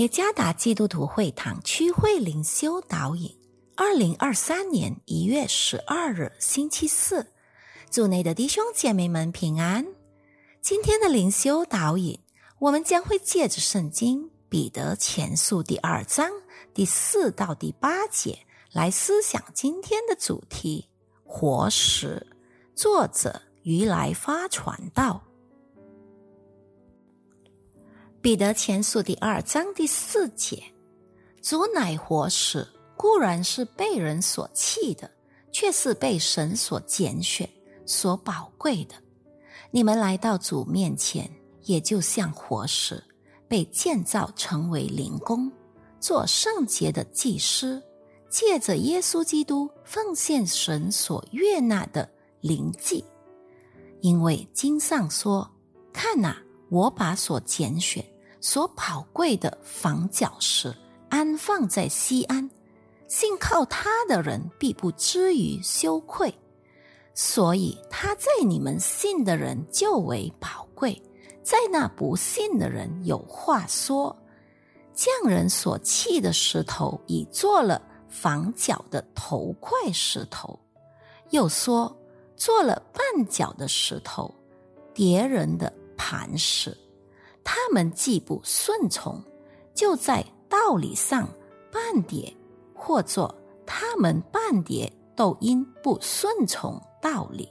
[0.00, 3.36] 耶加达基督徒会堂区会灵修导引，
[3.76, 7.34] 二零二三年一月十二日星期四，
[7.90, 9.86] 祝内的弟兄姐妹们平安。
[10.62, 12.18] 今天的灵修导引，
[12.60, 16.30] 我们将会借着圣经彼得前书第二章
[16.72, 18.38] 第四到第八节
[18.72, 20.88] 来思想今天的主题：
[21.24, 22.26] 活石。
[22.74, 25.22] 作者于来发传道。
[28.22, 30.62] 彼得前书第二章第四节：
[31.40, 35.10] 主乃活石，固然是被人所弃的，
[35.50, 37.48] 却是被神所拣选、
[37.86, 38.94] 所宝贵的。
[39.70, 41.30] 你们来到主面前，
[41.62, 43.02] 也就像活石，
[43.48, 45.50] 被建造成为灵宫，
[45.98, 47.82] 做圣洁的祭司，
[48.28, 52.06] 借着耶稣基督奉献神所悦纳的
[52.42, 53.02] 灵祭。
[54.02, 55.50] 因为经上说
[55.90, 56.36] ：“看哪，
[56.70, 58.02] 我把所拣选。”
[58.42, 60.74] 所宝贵的房角石
[61.10, 62.48] 安放在西安，
[63.06, 66.34] 信靠他的人必不至于羞愧。
[67.12, 70.98] 所以他在你们信的人就为宝贵，
[71.42, 74.16] 在那不信的人有话说：
[74.94, 80.58] 匠人所弃的石头，已做了房角的头块石头；
[81.28, 81.94] 又说
[82.36, 84.34] 做了绊脚的石头，
[84.94, 86.74] 叠人的磐石。
[87.44, 89.22] 他们既不顺从，
[89.74, 91.28] 就在道理上
[91.70, 92.34] 半点，
[92.74, 93.34] 或作
[93.66, 97.46] 他们半点都因不顺从道理，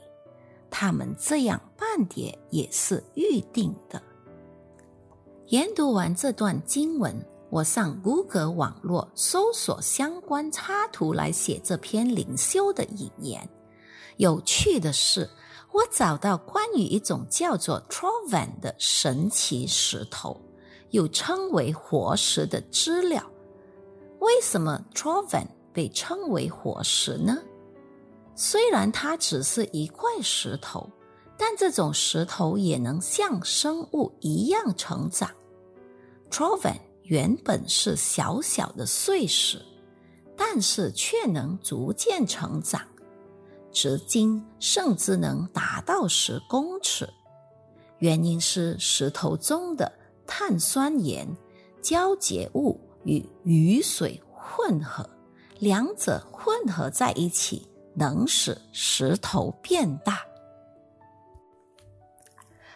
[0.68, 4.02] 他们这样半点也是预定的。
[5.46, 7.14] 研读完这段经文，
[7.50, 13.48] 我上谷歌网络搜索相关插图来写这篇灵修的引言。
[14.16, 15.30] 有趣的是。
[15.72, 20.40] 我找到关于一种叫做 Trovan 的神奇石头，
[20.90, 23.24] 又称为活石的资料。
[24.18, 27.38] 为什么 Trovan 被称为活石呢？
[28.34, 30.90] 虽然它只是一块石头，
[31.38, 35.30] 但这种石头也能像生物一样成长。
[36.30, 39.64] Trovan 原本是小小的碎石，
[40.36, 42.82] 但是却能逐渐成长。
[43.72, 47.08] 直径甚至能达到十公尺，
[47.98, 49.90] 原因是石头中的
[50.26, 51.26] 碳酸盐
[51.82, 55.08] 胶结物与雨水混合，
[55.58, 60.20] 两者混合在一起，能使石头变大。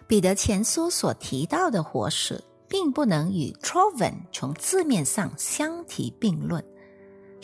[0.06, 6.62] 彼得前书所提到的活石，并不能与 Trovan 从字面上相提并论。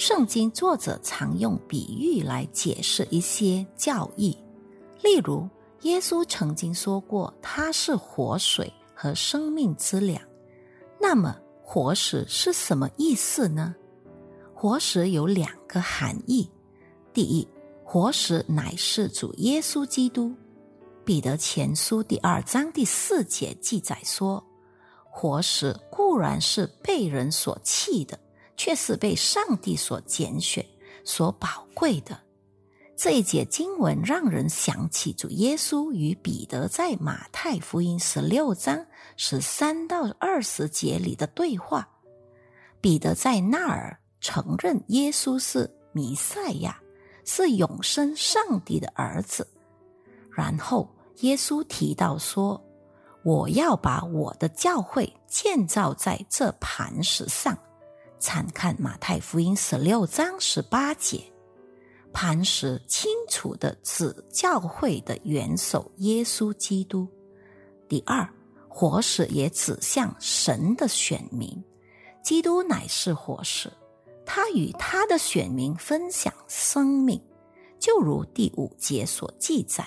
[0.01, 4.35] 圣经作者常用比喻来解释一些教义，
[5.03, 5.47] 例如，
[5.83, 10.19] 耶稣曾经说过他是活水和生命之粮。
[10.99, 13.77] 那么，活石是什么意思呢？
[14.55, 16.51] 活石有两个含义：
[17.13, 17.47] 第一，
[17.85, 20.35] 活石乃是主耶稣基督。
[21.05, 24.43] 彼得前书第二章第四节记载说，
[25.11, 28.19] 活石固然是被人所弃的。
[28.57, 30.65] 却是被上帝所拣选、
[31.05, 32.19] 所宝贵的。
[32.97, 38.85] 这一节经文让人想起主耶稣与彼得在马太福音十六章
[39.17, 41.89] 十三到二十节里的对话。
[42.81, 46.79] 彼得在那儿承认耶稣是弥赛亚，
[47.25, 49.49] 是永生上帝的儿子。
[50.31, 50.87] 然后
[51.21, 52.63] 耶稣提到说
[53.25, 57.59] ：“我要把我的教会建造在这磐石上。”
[58.21, 61.23] 参看马太福音十六章十八节，
[62.13, 67.09] 磐石清楚的指教会的元首耶稣基督。
[67.89, 68.29] 第二，
[68.69, 71.51] 火石也指向神的选民，
[72.23, 73.73] 基督乃是火石，
[74.27, 77.19] 他与他的选民分享生命，
[77.79, 79.83] 就如第五节所记载：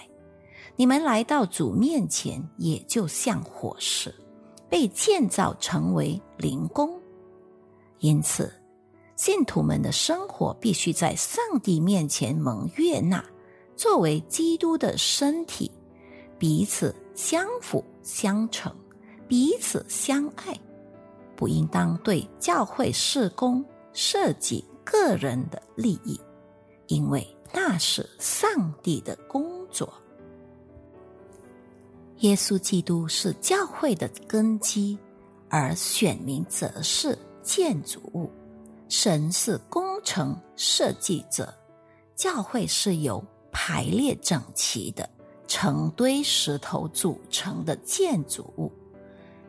[0.76, 4.14] 你们来到主面前，也就像火石，
[4.68, 7.00] 被建造成为灵宫。
[8.00, 8.54] 因此，
[9.16, 13.24] 信徒们的生活必须在上帝面前蒙悦纳，
[13.76, 15.72] 作为基督的身体，
[16.38, 18.74] 彼此相辅相成，
[19.28, 20.60] 彼此相爱，
[21.36, 23.64] 不应当对教会事工
[23.94, 26.20] 涉及个人的利益，
[26.88, 29.94] 因为那是上帝的工作。
[32.20, 34.98] 耶稣基督是教会的根基，
[35.50, 37.18] 而选民则是。
[37.44, 38.32] 建筑物，
[38.90, 41.54] 神是工程设计者，
[42.16, 45.08] 教会是由排列整齐的
[45.48, 48.72] 成堆石头组成的建筑物，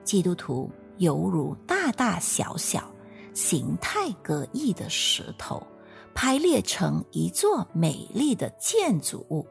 [0.02, 2.90] 基督徒犹如大大小小、
[3.32, 5.66] 形态各异的石头，
[6.14, 9.46] 排列成一座美丽的建筑物。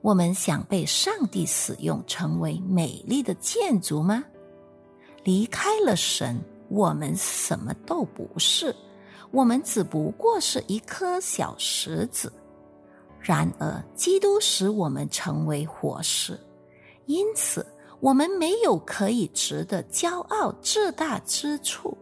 [0.00, 4.24] 我们想被上帝使用，成为美丽的建筑吗？
[5.24, 8.74] 离开了神，我们什么都不是，
[9.30, 12.32] 我们只不过是一颗小石子。
[13.20, 16.38] 然而，基督使我们成为活石，
[17.06, 17.66] 因此
[18.00, 21.96] 我们没有可以值得骄傲自大之处。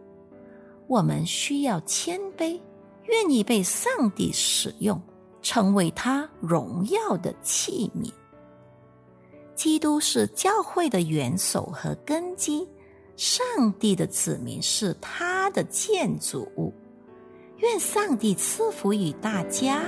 [0.87, 2.59] 我们需要谦卑，
[3.05, 5.01] 愿意被上帝使用，
[5.41, 8.09] 成为他荣耀的器皿。
[9.55, 12.65] 基督是教会的元首和根基，
[13.17, 13.43] 上
[13.79, 16.73] 帝的子民是他的建筑。
[17.57, 19.83] 愿上帝赐福于大家。